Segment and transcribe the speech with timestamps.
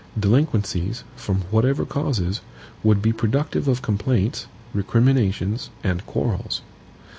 [0.19, 2.41] Delinquencies, from whatever causes,
[2.81, 6.63] would be productive of complaints, recriminations, and quarrels.